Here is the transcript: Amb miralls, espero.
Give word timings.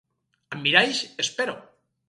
Amb 0.55 0.65
miralls, 0.69 1.03
espero. 1.27 1.57